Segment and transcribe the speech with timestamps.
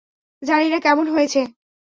[0.41, 1.41] জানিনা কেমন হয়েছে।